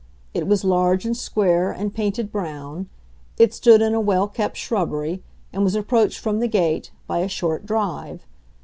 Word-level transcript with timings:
It 0.33 0.47
was 0.47 0.63
large 0.63 1.05
and 1.05 1.15
square 1.15 1.69
and 1.71 1.93
painted 1.93 2.31
brown; 2.31 2.89
it 3.37 3.53
stood 3.53 3.83
in 3.83 3.93
a 3.93 3.99
well 4.01 4.27
kept 4.27 4.57
shrubbery, 4.57 5.21
and 5.53 5.63
was 5.63 5.75
approached, 5.75 6.17
from 6.17 6.39
the 6.39 6.47
gate, 6.47 6.89
by 7.05 7.19
a 7.19 7.27
short 7.29 7.67
drive. 7.67 8.25